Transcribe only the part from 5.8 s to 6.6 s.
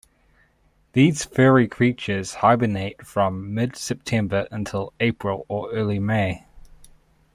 May.